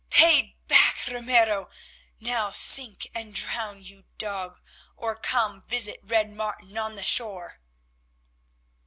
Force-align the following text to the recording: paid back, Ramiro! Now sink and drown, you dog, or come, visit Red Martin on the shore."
paid 0.09 0.55
back, 0.67 0.95
Ramiro! 1.07 1.69
Now 2.19 2.49
sink 2.49 3.11
and 3.13 3.35
drown, 3.35 3.83
you 3.83 4.05
dog, 4.17 4.59
or 4.97 5.15
come, 5.15 5.61
visit 5.61 5.99
Red 6.01 6.31
Martin 6.31 6.75
on 6.75 6.95
the 6.95 7.03
shore." 7.03 7.59